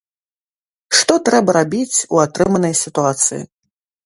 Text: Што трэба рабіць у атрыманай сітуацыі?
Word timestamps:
Што 0.99 1.13
трэба 1.29 1.55
рабіць 1.59 1.97
у 2.17 2.23
атрыманай 2.25 2.75
сітуацыі? 2.83 3.41